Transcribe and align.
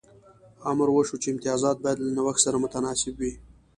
امر 0.69 0.87
وشو 0.91 1.15
چې 1.21 1.27
امتیازات 1.33 1.77
باید 1.83 1.99
له 2.01 2.11
نوښت 2.17 2.41
سره 2.45 2.61
متناسب 2.63 3.13
وي 3.19 3.33